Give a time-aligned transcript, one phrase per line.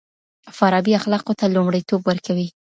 [0.57, 2.47] فارابي اخلاقو ته لومړيتوب ورکوي.